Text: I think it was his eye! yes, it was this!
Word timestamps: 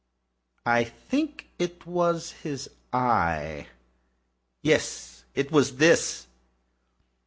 I 0.65 0.83
think 0.83 1.51
it 1.59 1.85
was 1.85 2.31
his 2.31 2.71
eye! 2.91 3.67
yes, 4.63 5.25
it 5.35 5.51
was 5.51 5.75
this! 5.75 6.25